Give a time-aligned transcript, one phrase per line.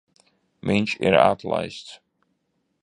[0.69, 1.95] Viņš ir atlaists.